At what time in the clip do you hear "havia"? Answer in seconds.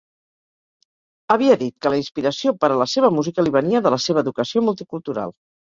1.35-1.57